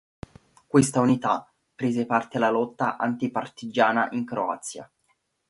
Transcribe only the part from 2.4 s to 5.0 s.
lotta anti partigiana in Croazia.